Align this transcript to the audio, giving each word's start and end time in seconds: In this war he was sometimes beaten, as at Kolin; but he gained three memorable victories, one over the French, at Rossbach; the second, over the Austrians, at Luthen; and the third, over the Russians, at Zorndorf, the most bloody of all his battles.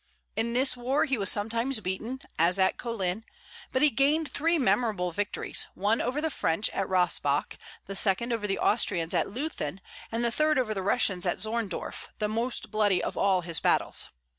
In 0.35 0.53
this 0.53 0.75
war 0.75 1.05
he 1.05 1.15
was 1.19 1.29
sometimes 1.31 1.79
beaten, 1.79 2.21
as 2.39 2.57
at 2.57 2.79
Kolin; 2.79 3.23
but 3.71 3.83
he 3.83 3.91
gained 3.91 4.31
three 4.31 4.57
memorable 4.57 5.11
victories, 5.11 5.67
one 5.75 6.01
over 6.01 6.19
the 6.19 6.31
French, 6.31 6.71
at 6.71 6.89
Rossbach; 6.89 7.55
the 7.85 7.93
second, 7.95 8.33
over 8.33 8.47
the 8.47 8.57
Austrians, 8.57 9.13
at 9.13 9.27
Luthen; 9.29 9.79
and 10.11 10.25
the 10.25 10.31
third, 10.31 10.57
over 10.57 10.73
the 10.73 10.81
Russians, 10.81 11.27
at 11.27 11.39
Zorndorf, 11.39 12.07
the 12.17 12.27
most 12.27 12.71
bloody 12.71 13.03
of 13.03 13.15
all 13.15 13.41
his 13.41 13.59
battles. 13.59 14.09